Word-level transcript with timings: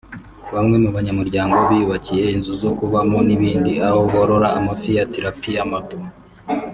Bamwe 0.55 0.75
mu 0.83 0.89
banyamuryango 0.97 1.55
biyubakiye 1.67 2.23
inzu 2.35 2.51
zo 2.61 2.69
kubamo 2.77 3.17
n’ibindi 3.27 3.71
aho 3.87 3.99
borora 4.11 4.47
amafi 4.59 4.89
ya 4.97 5.03
tirapiya 5.11 5.63
mato 5.73 5.99